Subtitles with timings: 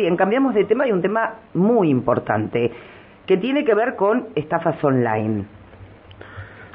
[0.00, 2.72] Bien, cambiamos de tema y un tema muy importante
[3.26, 5.44] que tiene que ver con estafas online.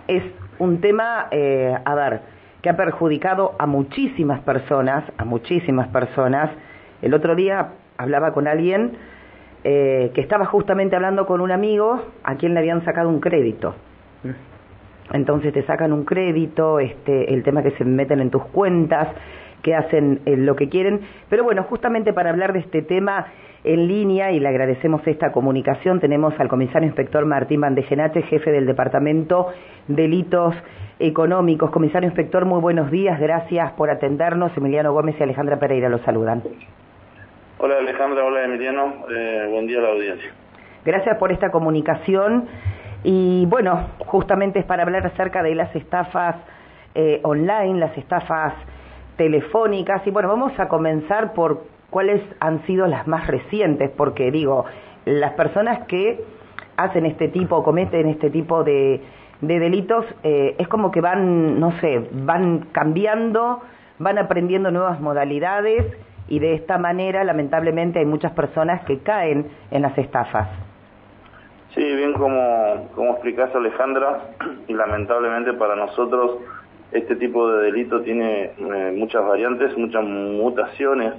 [0.08, 0.22] Es
[0.60, 2.22] un tema, eh, a ver,
[2.62, 6.52] que ha perjudicado a muchísimas personas, a muchísimas personas.
[7.02, 8.92] El otro día hablaba con alguien
[9.64, 13.74] eh, que estaba justamente hablando con un amigo a quien le habían sacado un crédito.
[15.14, 19.08] Entonces te sacan un crédito, este, el tema que se meten en tus cuentas,
[19.66, 21.02] que hacen eh, lo que quieren.
[21.28, 23.26] Pero bueno, justamente para hablar de este tema
[23.64, 28.68] en línea, y le agradecemos esta comunicación, tenemos al comisario inspector Martín Bandejenache, jefe del
[28.68, 29.48] Departamento
[29.88, 30.54] Delitos
[31.00, 31.72] Económicos.
[31.72, 34.56] Comisario inspector, muy buenos días, gracias por atendernos.
[34.56, 36.44] Emiliano Gómez y Alejandra Pereira los saludan.
[37.58, 40.30] Hola Alejandra, hola Emiliano, eh, buen día a la audiencia.
[40.86, 42.46] Gracias por esta comunicación.
[43.04, 46.36] Y bueno, justamente es para hablar acerca de las estafas
[46.94, 48.54] eh, online, las estafas
[49.18, 50.06] telefónicas.
[50.06, 54.66] Y bueno, vamos a comenzar por cuáles han sido las más recientes, porque digo,
[55.06, 56.24] las personas que
[56.78, 59.02] hacen este tipo, cometen este tipo de,
[59.42, 63.62] de delitos, eh, es como que van, no sé, van cambiando,
[64.00, 65.86] van aprendiendo nuevas modalidades
[66.28, 70.50] y de esta manera, lamentablemente, hay muchas personas que caen en las estafas.
[71.76, 74.22] Sí, bien como, como explicás Alejandra,
[74.68, 76.40] y lamentablemente para nosotros
[76.92, 81.14] este tipo de delito tiene eh, muchas variantes, muchas mutaciones.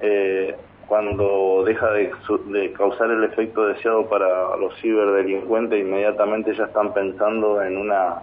[0.00, 0.54] Eh,
[0.86, 2.10] cuando deja de,
[2.46, 8.22] de, causar el efecto deseado para los ciberdelincuentes, inmediatamente ya están pensando en una,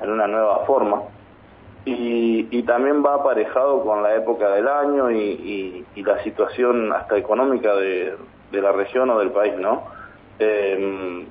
[0.00, 1.02] en una nueva forma.
[1.84, 7.16] Y, y también va aparejado con la época del año y, y, la situación hasta
[7.16, 8.16] económica de,
[8.50, 9.84] de la región o del país, ¿no?
[10.38, 11.26] Eh,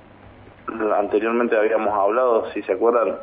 [0.98, 3.16] anteriormente habíamos hablado, si se acuerdan,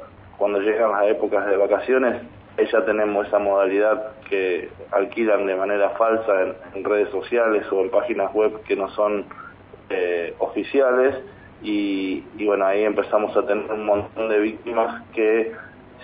[0.43, 2.21] cuando llegan las épocas de vacaciones,
[2.59, 6.33] ya tenemos esa modalidad que alquilan de manera falsa
[6.75, 9.25] en, redes sociales o en páginas web que no son
[9.89, 11.15] eh, oficiales
[11.63, 15.53] y, bueno, ahí empezamos a tener un montón de víctimas que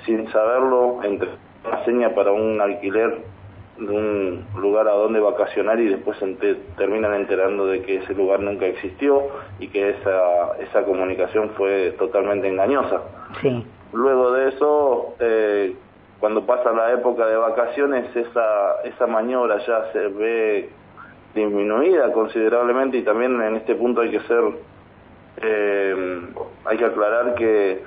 [0.06, 1.30] sin saberlo, entre
[1.66, 3.18] una seña para un alquiler
[3.76, 6.16] de un lugar a donde vacacionar y después
[6.76, 9.20] terminan enterando de que ese lugar nunca existió
[9.58, 13.02] y que esa, esa comunicación fue totalmente engañosa.
[13.42, 13.66] Sí.
[13.92, 15.74] Luego de eso, eh,
[16.20, 20.70] cuando pasa la época de vacaciones, esa, esa maniobra ya se ve
[21.34, 24.44] disminuida considerablemente y también en este punto hay que ser,
[25.42, 26.20] eh,
[26.64, 27.82] hay que aclarar que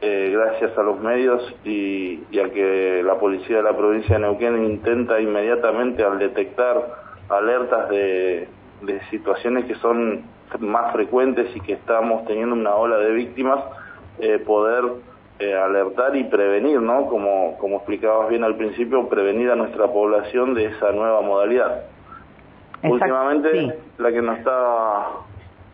[0.00, 4.22] eh, gracias a los medios y, y, a que la policía de la provincia de
[4.22, 8.48] Neuquén intenta inmediatamente al detectar alertas de,
[8.82, 10.24] de situaciones que son
[10.60, 13.60] más frecuentes y que estamos teniendo una ola de víctimas,
[14.18, 14.84] eh, poder
[15.38, 17.06] eh, alertar y prevenir, ¿no?
[17.06, 21.82] Como, como explicabas bien al principio, prevenir a nuestra población de esa nueva modalidad.
[22.82, 23.72] Exacto, Últimamente, sí.
[23.98, 25.06] la que nos está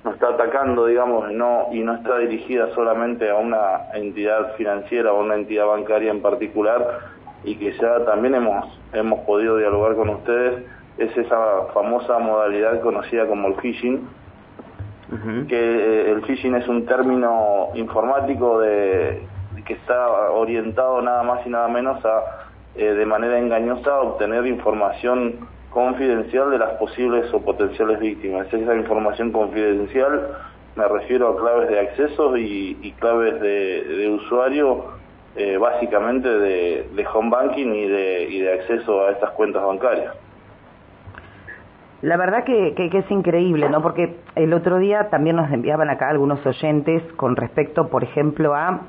[0.04, 5.20] nos está atacando, digamos, no y no está dirigida solamente a una entidad financiera o
[5.20, 6.98] una entidad bancaria en particular
[7.44, 10.64] y que ya también hemos hemos podido dialogar con ustedes
[10.98, 14.08] es esa famosa modalidad conocida como el phishing,
[15.10, 15.46] uh -huh.
[15.46, 19.22] que eh, el phishing es un término informático de
[19.64, 25.46] que está orientado nada más y nada menos a eh, de manera engañosa obtener información
[25.70, 28.46] confidencial de las posibles o potenciales víctimas.
[28.52, 30.38] Esa información confidencial
[30.76, 34.84] me refiero a claves de acceso y, claves de, usuario,
[35.36, 40.14] eh, básicamente de, home banking y de, y de acceso a estas cuentas bancarias.
[42.02, 43.80] La verdad que, es increíble, ¿no?
[43.80, 48.80] Porque el otro día también nos enviaban acá algunos oyentes con respecto, por ejemplo, a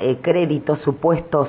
[0.00, 1.48] eh, créditos, supuestos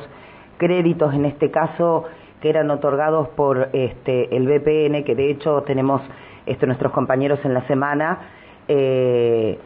[0.58, 2.06] créditos, en este caso,
[2.42, 6.02] que eran otorgados por este, el BPN, que de hecho tenemos
[6.46, 8.20] este, nuestros compañeros en la semana,
[8.68, 9.60] eh,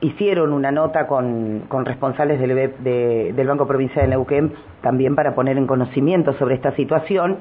[0.00, 5.34] hicieron una nota con, con responsables del, de, del Banco Provincial de Neuquén también para
[5.34, 7.36] poner en conocimiento sobre esta situación,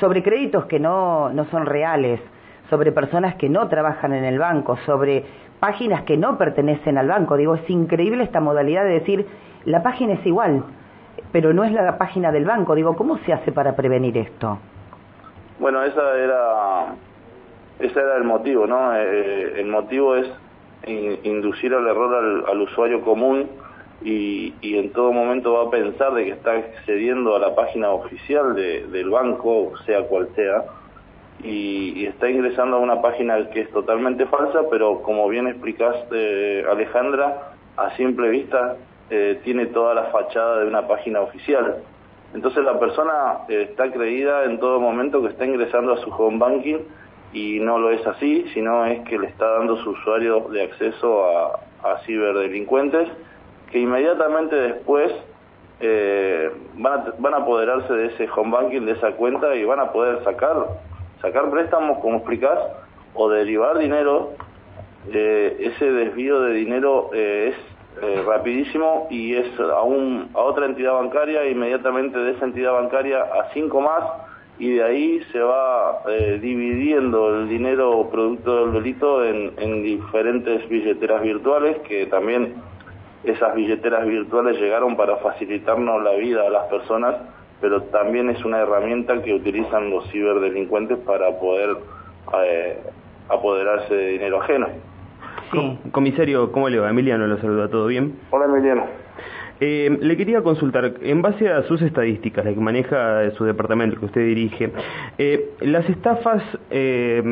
[0.00, 2.20] sobre créditos que no, no son reales,
[2.68, 5.24] sobre personas que no trabajan en el banco, sobre
[5.60, 7.36] páginas que no pertenecen al banco.
[7.36, 9.26] Digo, es increíble esta modalidad de decir,
[9.64, 10.64] la página es igual,
[11.30, 12.74] pero no es la página del banco.
[12.74, 14.58] Digo, ¿cómo se hace para prevenir esto?
[15.58, 16.94] Bueno, esa era,
[17.78, 18.96] ese era el motivo, ¿no?
[18.96, 20.26] Eh, el motivo es
[20.84, 23.46] inducir al error al, usuario común
[24.02, 27.90] y, y, en todo momento va a pensar de que está accediendo a la página
[27.90, 30.64] oficial de, del banco, sea cual sea,
[31.44, 36.64] y, y, está ingresando a una página que es totalmente falsa, pero como bien explicaste,
[36.68, 38.76] Alejandra, a simple vista
[39.14, 41.82] eh, tiene toda la fachada de una página oficial.
[42.32, 46.38] Entonces la persona eh, está creída en todo momento que está ingresando a su home
[46.38, 46.78] banking
[47.34, 51.26] y no lo es así, sino es que le está dando su usuario de acceso
[51.26, 53.06] a, ciberdelincuentes
[53.70, 55.12] que inmediatamente después
[55.80, 60.24] eh, van, a, apoderarse de ese home banking, de esa cuenta y van a poder
[60.24, 60.56] sacar,
[61.20, 62.58] sacar préstamos, como explicás,
[63.12, 64.30] o derivar dinero.
[65.12, 67.56] Ese desvío de dinero es
[68.00, 73.22] eh, rapidísimo y es a, un, a otra entidad bancaria, inmediatamente de esa entidad bancaria
[73.22, 74.04] a cinco más
[74.58, 80.68] y de ahí se va eh, dividiendo el dinero producto del delito en, en diferentes
[80.68, 82.54] billeteras virtuales que también
[83.24, 87.16] esas billeteras virtuales llegaron para facilitarnos la vida a las personas,
[87.60, 91.76] pero también es una herramienta que utilizan los ciberdelincuentes para poder
[92.44, 92.78] eh,
[93.28, 94.68] apoderarse de dinero ajeno.
[95.50, 95.78] Sí.
[95.90, 96.90] Comisario, ¿cómo le va?
[96.90, 98.14] Emiliano lo saluda, ¿todo bien?
[98.30, 99.02] Hola Emiliano.
[99.64, 104.06] Eh, le quería consultar, en base a sus estadísticas, la que maneja su departamento, que
[104.06, 104.72] usted dirige,
[105.18, 107.22] eh, las estafas eh,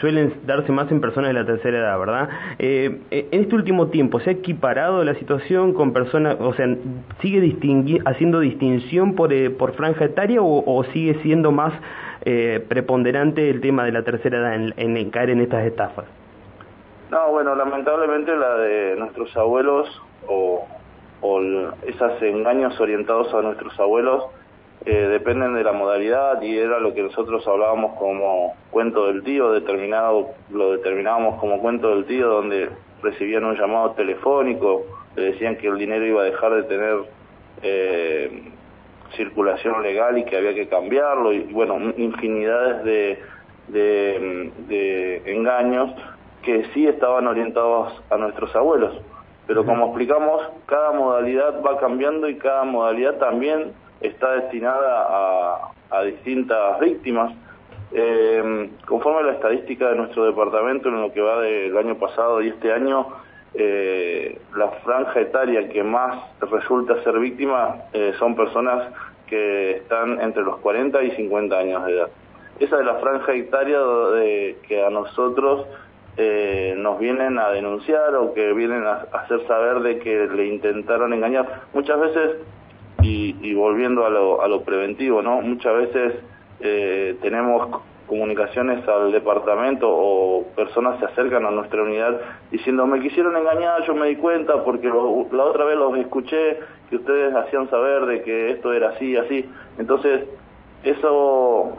[0.00, 2.28] suelen darse más en personas de la tercera edad, ¿verdad?
[2.58, 6.66] Eh, en este último tiempo, ¿se ha equiparado la situación con personas, o sea,
[7.20, 11.74] sigue distingui haciendo distinción por, eh, por franja etaria o, o, sigue siendo más
[12.24, 16.06] eh, preponderante el tema de la tercera edad en, en, en caer en estas estafas?
[17.10, 19.88] No, bueno, lamentablemente la de nuestros abuelos
[20.28, 20.66] o
[21.22, 21.40] o
[21.86, 24.24] esos engaños orientados a nuestros abuelos
[24.86, 29.52] eh, dependen de la modalidad y era lo que nosotros hablábamos como cuento del tío,
[29.52, 32.70] determinado lo determinábamos como cuento del tío donde
[33.02, 34.86] recibían un llamado telefónico,
[35.16, 36.96] le decían que el dinero iba a dejar de tener
[37.62, 38.52] eh,
[39.16, 42.82] circulación legal y que había que cambiarlo y bueno, infinidades
[43.68, 45.92] de, engaños
[46.42, 48.94] que sí estaban orientados a nuestros abuelos
[49.50, 56.02] pero como explicamos, cada modalidad va cambiando y cada modalidad también está destinada a, a
[56.02, 57.32] distintas víctimas.
[57.90, 62.40] Eh, conforme a la estadística de nuestro departamento en lo que va del año pasado
[62.40, 63.08] y este año,
[63.54, 68.92] eh, la franja etaria que más resulta ser víctima eh, son personas
[69.26, 72.08] que están entre los 40 y 50 años de edad.
[72.60, 75.66] Esa es la franja etaria de, que a nosotros
[76.16, 81.12] eh, nos vienen a denunciar o que vienen a, hacer saber de que le intentaron
[81.12, 81.62] engañar.
[81.72, 82.36] Muchas veces,
[83.02, 85.40] y, y volviendo a lo, a lo, preventivo, ¿no?
[85.40, 86.14] Muchas veces
[86.60, 92.20] eh, tenemos comunicaciones al departamento o personas se acercan a nuestra unidad
[92.50, 96.58] diciendo me quisieron engañar, yo me di cuenta porque lo, la otra vez los escuché
[96.90, 99.48] que ustedes hacían saber de que esto era así, así.
[99.78, 100.24] Entonces,
[100.82, 101.78] eso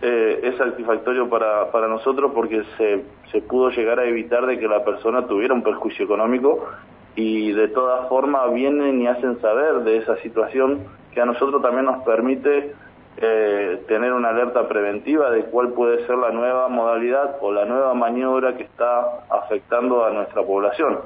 [0.00, 4.68] eh, es satisfactorio para, para nosotros porque se, se pudo llegar a evitar de que
[4.68, 6.66] la persona tuviera un perjuicio económico
[7.14, 10.80] y de todas formas vienen y hacen saber de esa situación
[11.12, 12.74] que a nosotros también nos permite
[13.18, 17.92] eh, tener una alerta preventiva de cuál puede ser la nueva modalidad o la nueva
[17.92, 20.98] maniobra que está afectando a nuestra población.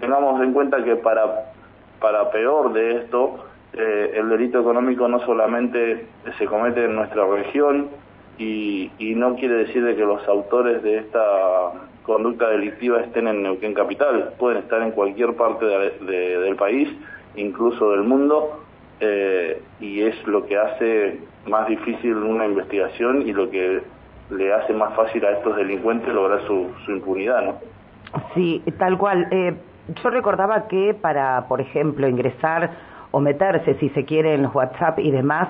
[0.00, 1.52] Tengamos en cuenta que para,
[2.00, 3.44] para peor de esto,
[3.76, 6.06] eh, el delito económico no solamente
[6.38, 7.88] se comete en nuestra región
[8.38, 11.20] y, y, no quiere decir de que los autores de esta
[12.04, 16.88] conducta delictiva estén en Neuquén Capital, pueden estar en cualquier parte de, de, del país,
[17.36, 18.60] incluso del mundo,
[19.00, 23.82] eh, y es lo que hace más difícil una investigación y lo que
[24.30, 27.54] le hace más fácil a estos delincuentes lograr su, su impunidad, ¿no?
[28.34, 29.26] Sí, tal cual.
[29.30, 29.54] Eh,
[30.02, 32.70] yo recordaba que para, por ejemplo, ingresar
[33.14, 35.48] o meterse, si se quiere, en los WhatsApp y demás,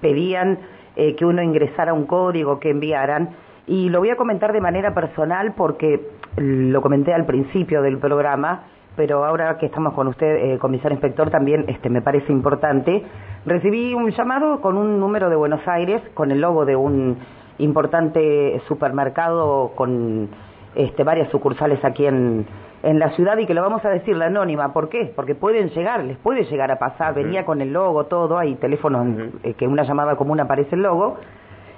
[0.00, 0.58] pedían
[0.96, 3.30] eh, que uno ingresara un código que enviaran.
[3.68, 6.00] Y lo voy a comentar de manera personal porque
[6.36, 8.64] lo comenté al principio del programa,
[8.96, 13.04] pero ahora que estamos con usted, eh, comisario inspector, también este, me parece importante.
[13.46, 17.18] Recibí un llamado con un número de Buenos Aires, con el logo de un
[17.58, 20.28] importante supermercado con
[20.74, 22.44] este, varias sucursales aquí en,
[22.84, 24.72] en la ciudad y que lo vamos a decir la anónima.
[24.72, 25.10] ¿Por qué?
[25.16, 27.14] Porque pueden llegar, les puede llegar a pasar.
[27.14, 29.06] Venía con el logo, todo, hay teléfonos
[29.42, 31.16] eh, que una llamada común aparece el logo,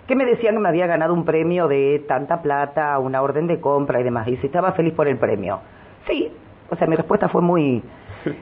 [0.09, 3.61] que me decían que me había ganado un premio de tanta plata, una orden de
[3.61, 4.27] compra y demás.
[4.27, 5.61] Y si estaba feliz por el premio.
[6.09, 6.33] Sí,
[6.69, 7.83] o sea, mi respuesta fue muy...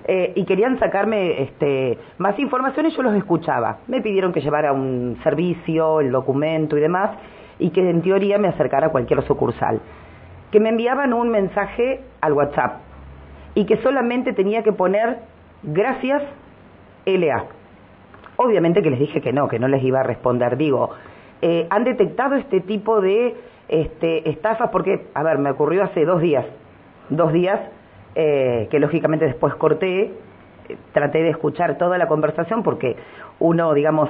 [0.06, 3.80] Eh, y querían sacarme este, más información y yo los escuchaba.
[3.86, 7.10] Me pidieron que llevara un servicio, el documento y demás,
[7.58, 9.82] y que en teoría me acercara a cualquier sucursal
[10.54, 12.74] que me enviaban un mensaje al WhatsApp
[13.56, 15.18] y que solamente tenía que poner
[15.64, 16.22] gracias
[17.04, 17.46] LA.
[18.36, 20.56] Obviamente que les dije que no, que no les iba a responder.
[20.56, 20.90] Digo,
[21.42, 23.34] eh, han detectado este tipo de
[23.66, 26.46] este, estafas porque, a ver, me ocurrió hace dos días,
[27.10, 27.58] dos días
[28.14, 30.12] eh, que lógicamente después corté, eh,
[30.92, 32.94] traté de escuchar toda la conversación porque
[33.40, 34.08] uno, digamos,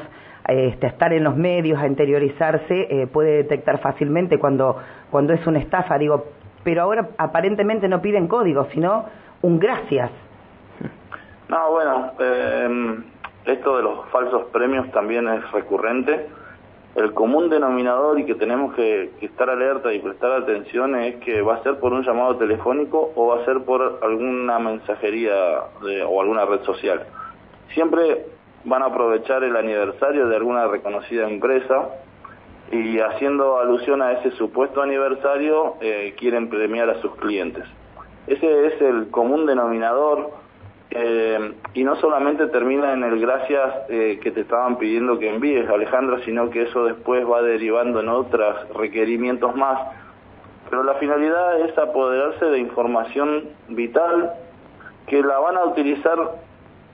[0.49, 4.77] este, a estar en los medios, a interiorizarse, eh, puede detectar fácilmente cuando,
[5.11, 5.97] cuando es una estafa.
[5.97, 6.27] Digo,
[6.63, 9.07] pero ahora aparentemente no piden código, sino
[9.43, 10.11] un gracias.
[11.49, 13.03] No, bueno, eh,
[13.47, 16.27] esto de los falsos premios también es recurrente.
[16.95, 21.57] El común denominador y que tenemos que, estar alerta y prestar atención es que va
[21.57, 25.35] a ser por un llamado telefónico o va a ser por alguna mensajería
[26.09, 27.05] o alguna red social.
[27.75, 28.34] Siempre
[28.64, 31.88] van a aprovechar el aniversario de alguna reconocida empresa
[32.71, 37.64] y haciendo alusión a ese supuesto aniversario eh, quieren premiar a sus clientes.
[38.26, 40.30] Ese es el común denominador
[40.90, 45.68] eh, y no solamente termina en el gracias eh, que te estaban pidiendo que envíes,
[45.68, 49.78] Alejandra, sino que eso después va derivando en otros requerimientos más.
[50.71, 54.33] Pero la finalidad es apoderarse de información vital
[55.06, 56.16] que la van a utilizar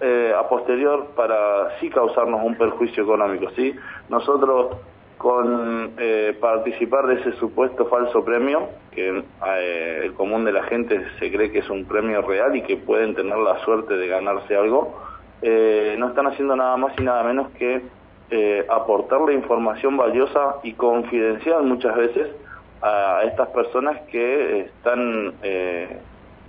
[0.02, 3.50] eh, a posterior para sí causarnos un perjuicio económico.
[3.50, 3.74] ¿sí?
[4.08, 4.78] Nosotros
[5.18, 11.04] con eh, participar de ese supuesto falso premio, que eh, el común de la gente
[11.18, 14.56] se cree que es un premio real y que pueden tener la suerte de ganarse
[14.56, 14.98] algo,
[15.42, 17.82] no están haciendo nada más y nada menos que
[18.70, 22.28] aportarle información valiosa y confidencial muchas veces
[22.80, 25.34] a estas personas que están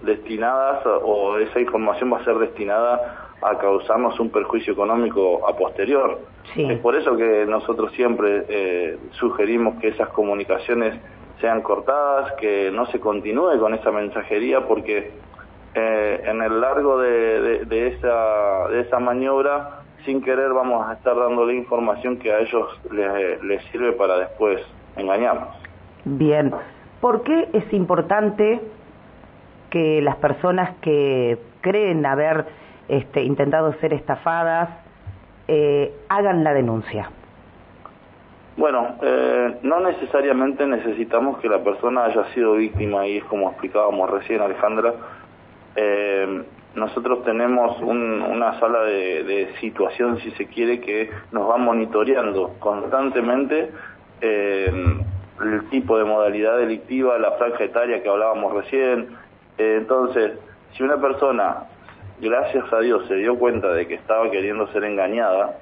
[0.03, 6.19] destinadas o esa información va a ser destinada a causarnos un perjuicio económico a posterior.
[6.55, 10.95] Es por eso que nosotros siempre eh, sugerimos que esas comunicaciones
[11.39, 15.11] sean cortadas, que no se continúe con esa mensajería, porque
[15.73, 21.55] eh, en el largo de, esa, de esa maniobra, sin querer, vamos a estar dándole
[21.55, 24.61] información que a ellos les, les sirve para después
[24.97, 25.49] engañarnos.
[26.05, 26.51] Bien,
[26.99, 28.59] ¿por qué es importante
[29.71, 32.45] que las personas que creen haber
[32.87, 34.69] este, intentado ser estafadas,
[35.47, 37.09] eh, hagan la denuncia?
[38.57, 44.09] Bueno, eh, no necesariamente necesitamos que la persona haya sido víctima y es como explicábamos
[44.09, 44.93] recién Alejandra,
[45.75, 46.43] eh,
[46.75, 53.71] nosotros tenemos una sala de, situación, si se quiere, que nos va monitoreando constantemente
[54.21, 59.09] el tipo de modalidad delictiva, la franja etaria que hablábamos recién.
[59.77, 60.33] Entonces,
[60.73, 61.67] si una persona
[62.21, 65.57] gracias a Dios se dio cuenta de que estaba queriendo ser engañada,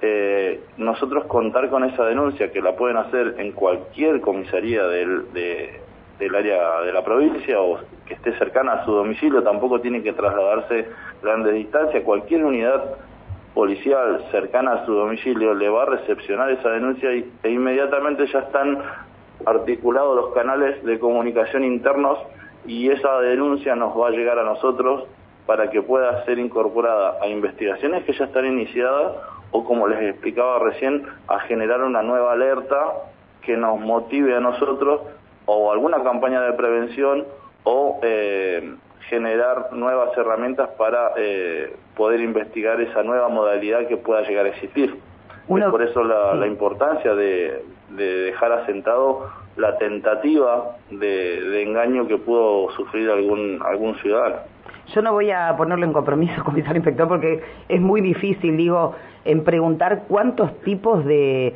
[0.00, 6.34] eh, nosotros contar con esa denuncia que la pueden hacer en cualquier comisaría del, del
[6.34, 10.88] área de la provincia o que esté cercana a su domicilio, tampoco tiene que trasladarse
[11.22, 12.96] grandes distancias, cualquier unidad
[13.54, 18.40] policial cercana a su domicilio le va a recepcionar esa denuncia y, e inmediatamente ya
[18.40, 18.78] están
[19.44, 22.18] articulados los canales de comunicación internos
[22.66, 25.04] y esa denuncia nos va a llegar a nosotros
[25.46, 29.14] para que pueda ser incorporada a investigaciones que ya están iniciadas
[29.50, 32.92] o, como les explicaba recién, a generar una nueva alerta
[33.42, 35.00] que nos motive a nosotros
[35.46, 37.24] o alguna campaña de prevención
[37.64, 38.74] o eh,
[39.08, 44.96] generar nuevas herramientas para eh, poder investigar esa nueva modalidad que pueda llegar a existir.
[45.46, 47.64] por eso la, importancia de,
[47.96, 54.36] dejar asentado la tentativa de, de engaño que pudo sufrir algún, algún ciudadano.
[54.94, 58.94] Yo no voy a ponerlo en compromiso, comisario inspector, porque es muy difícil, digo,
[59.24, 61.54] en preguntar cuántos tipos de,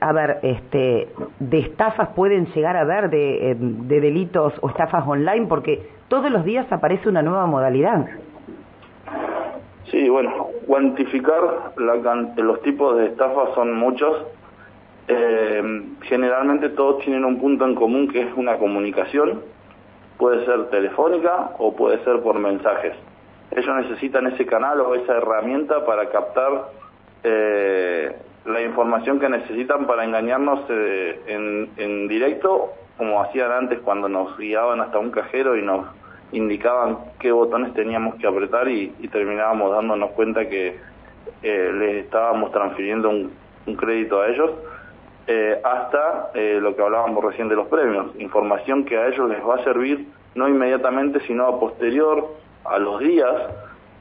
[0.00, 5.06] a ver, este, de estafas pueden llegar a haber, de, eh, de delitos o estafas
[5.06, 8.06] online, porque todos los días aparece una nueva modalidad.
[9.90, 14.26] Sí, bueno, cuantificar los tipos de estafas son muchos.
[15.06, 19.42] Eh, generalmente todos tienen un punto en común que es una comunicación
[20.16, 22.94] puede ser telefónica o puede ser por mensajes.
[23.50, 26.70] Ellos necesitan ese canal o esa herramienta para captar
[27.22, 34.36] eh, la información que necesitan para engañarnos eh, en, directo, como hacían antes cuando nos
[34.38, 35.86] guiaban hasta un cajero y nos
[36.32, 40.78] indicaban qué botones teníamos que apretar y, terminábamos dándonos cuenta que
[41.42, 44.50] les estábamos transfiriendo un crédito a ellos
[45.26, 49.40] eh, hasta eh, lo que hablábamos recién de los premios, información que a ellos les
[49.46, 52.26] va a servir no inmediatamente, sino a posterior,
[52.64, 53.34] a los días,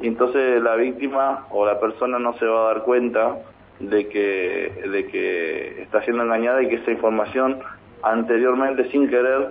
[0.01, 3.37] y entonces la víctima o la persona no se va a dar cuenta
[3.79, 7.59] de que, de que está siendo engañada y que esa información
[8.01, 9.49] anteriormente, sin querer,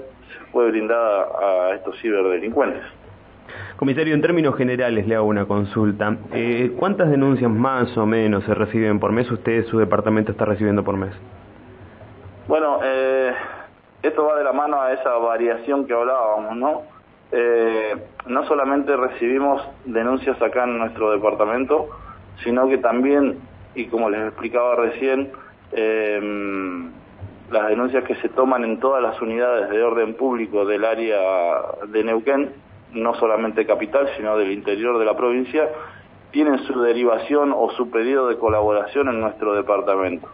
[0.51, 2.83] fue brindada a estos ciberdelincuentes.
[3.77, 6.17] Comisario, en términos generales le hago una consulta.
[6.33, 9.31] Eh, ¿Cuántas denuncias más o menos se reciben por mes?
[9.31, 11.13] ¿Usted, su departamento, está recibiendo por mes?
[12.49, 13.33] Bueno, eh,
[14.03, 16.83] esto va de la mano a esa variación que hablábamos, ¿no?
[17.31, 17.97] Eh,
[18.27, 21.89] no solamente recibimos denuncias acá en nuestro departamento,
[22.43, 23.39] sino que también
[23.75, 25.31] y como les explicaba recién,
[25.73, 26.91] em,
[27.51, 31.19] las denuncias que se toman en todas las unidades de orden público del área
[31.87, 32.53] de Neuquén,
[32.93, 35.69] no solamente capital, sino del interior de la provincia,
[36.33, 40.29] tienen su derivación o su pedido de colaboración en nuestro departamento.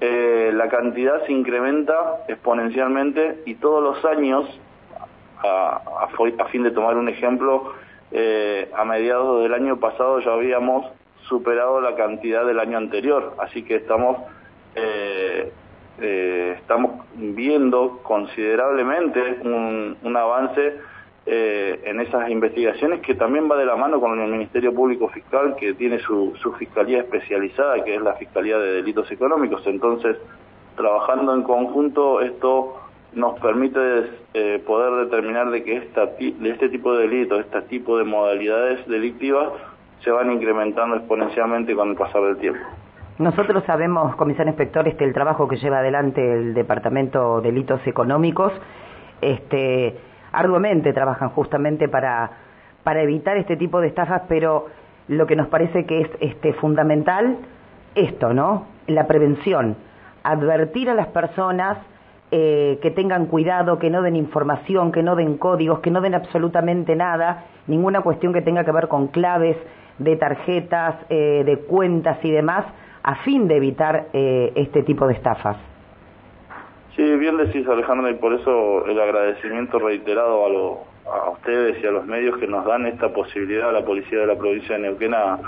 [0.00, 4.46] Eh, la cantidad se incrementa exponencialmente y todos los años,
[5.42, 6.08] a,
[6.50, 7.74] fin de tomar un ejemplo,
[8.10, 10.86] eh, a mediados del año pasado ya habíamos
[11.28, 14.18] superado la cantidad del año anterior, así que estamos
[14.74, 15.52] eh,
[16.00, 20.76] eh, estamos viendo considerablemente un, un avance
[21.30, 25.56] eh, en esas investigaciones que también va de la mano con el Ministerio Público Fiscal
[25.56, 30.16] que tiene su, su fiscalía especializada que es la Fiscalía de Delitos Económicos entonces
[30.76, 32.80] trabajando en conjunto esto
[33.12, 33.80] nos permite
[34.34, 38.86] eh, poder determinar de que esta, de este tipo de delitos, este tipo de modalidades
[38.86, 39.48] delictivas
[40.00, 42.60] se van incrementando exponencialmente con el pasar del tiempo.
[43.18, 48.52] Nosotros sabemos, comisario inspector, este, el trabajo que lleva adelante el Departamento de Delitos Económicos,
[49.20, 49.96] este,
[50.32, 52.30] arduamente trabajan justamente para,
[52.82, 54.66] para evitar este tipo de estafas, pero
[55.08, 57.38] lo que nos parece que es este, fundamental,
[57.94, 58.66] esto, ¿no?
[58.86, 59.76] La prevención,
[60.22, 61.78] advertir a las personas
[62.30, 66.14] eh, que tengan cuidado, que no den información, que no den códigos, que no den
[66.14, 69.56] absolutamente nada, ninguna cuestión que tenga que ver con claves
[69.98, 72.66] de tarjetas, eh, de cuentas y demás,
[73.02, 75.56] a fin de evitar eh, este tipo de estafas.
[76.98, 81.86] Sí, bien decís Alejandra, y por eso el agradecimiento reiterado a, lo, a ustedes y
[81.86, 84.82] a los medios que nos dan esta posibilidad a la policía de la provincia de
[84.82, 85.38] Neuquén a,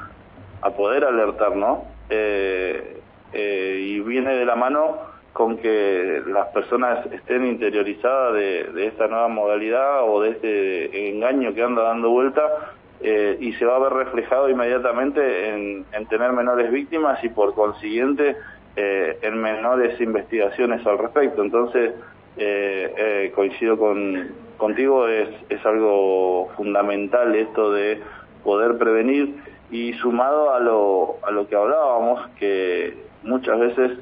[0.77, 1.87] poder alertar, ¿no?
[2.09, 3.01] Eh,
[3.33, 4.99] eh, y viene de la mano
[5.33, 11.65] con que las personas estén interiorizadas de, esta nueva modalidad o de este engaño que
[11.65, 12.43] anda dando vuelta
[13.01, 18.37] eh, y se va a ver reflejado inmediatamente en, tener menores víctimas y por consiguiente
[18.77, 21.43] eh, en menores investigaciones al respecto.
[21.43, 21.93] Entonces,
[22.37, 28.01] eh, coincido con, contigo, es, es algo fundamental esto de
[28.45, 29.35] poder prevenir
[29.71, 33.93] y sumado a lo, a lo que hablábamos, que muchas veces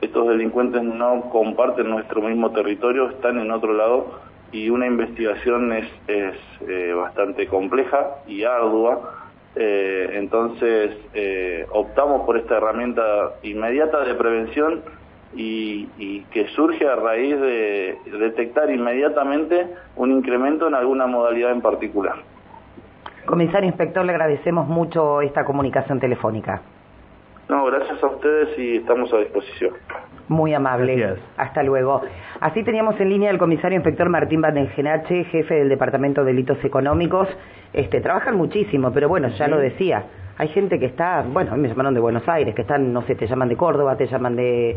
[0.00, 4.20] estos delincuentes no comparten nuestro mismo territorio, están en otro lado
[4.52, 6.34] y una investigación es, es
[6.68, 9.25] eh, bastante compleja y ardua,
[9.56, 14.82] eh, entonces eh, optamos por esta herramienta inmediata de prevención
[15.34, 19.66] y, y, que surge a raíz de detectar inmediatamente
[19.96, 22.16] un incremento en alguna modalidad en particular.
[23.24, 26.62] Comisario Inspector, le agradecemos mucho esta comunicación telefónica.
[27.48, 29.74] No, gracias a ustedes y estamos a disposición.
[30.28, 31.16] Muy amable.
[31.36, 32.02] Hasta luego.
[32.40, 37.28] Así teníamos en línea al comisario inspector Martín Bandengenache, jefe del Departamento de Delitos Económicos.
[37.72, 40.04] Este, trabajan muchísimo, pero bueno, ya lo decía.
[40.38, 43.02] Hay gente que está, bueno, a mí me llamaron de Buenos Aires, que están, no
[43.02, 44.76] sé, te llaman de Córdoba, te llaman de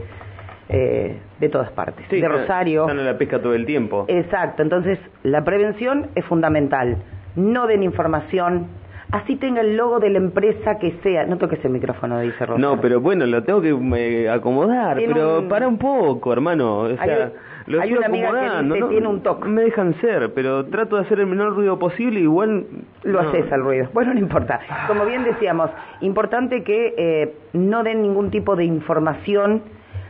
[0.72, 2.84] eh, de todas partes, de Rosario.
[2.84, 4.06] Están en la pesca todo el tiempo.
[4.08, 6.98] Exacto, entonces la prevención es fundamental.
[7.36, 8.68] No den información,
[9.12, 11.26] así tenga el logo de la empresa que sea.
[11.26, 12.60] No toques el micrófono, dice Rosa.
[12.60, 16.80] No, pero bueno, lo tengo que eh, acomodar, pero para un poco, hermano.
[16.80, 17.32] O sea,
[17.68, 19.48] lo hay una amiga que tiene un toque.
[19.48, 22.66] Me dejan ser, pero trato de hacer el menor ruido posible, igual...
[23.04, 23.90] Lo haces al ruido.
[23.94, 24.60] Bueno, no importa.
[24.88, 25.70] Como bien decíamos,
[26.02, 29.62] importante que eh, no den ningún tipo de información.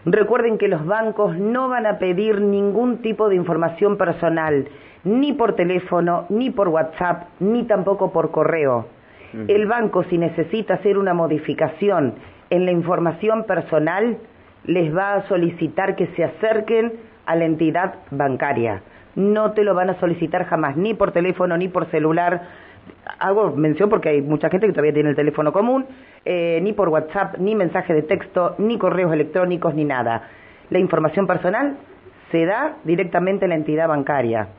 [0.06, 4.68] Recuerden que los bancos no van a pedir ningún tipo de información personal
[5.04, 8.88] ni por teléfono, ni por WhatsApp, ni tampoco por correo.
[9.48, 12.16] El banco, si necesita hacer una modificación
[12.50, 14.18] en la información personal,
[14.66, 16.94] les va a solicitar que se acerquen
[17.28, 18.82] a la entidad bancaria.
[19.16, 22.42] No te lo van a solicitar jamás, ni por teléfono, ni por celular.
[23.20, 25.86] Hago mención porque hay mucha gente que todavía tiene el teléfono común,
[26.26, 30.24] eh, ni por WhatsApp, ni mensaje de texto, ni correos electrónicos, ni nada.
[30.72, 31.78] La información personal
[32.32, 34.50] se da directamente a la entidad bancaria.